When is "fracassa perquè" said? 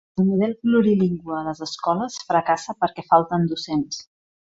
2.31-3.09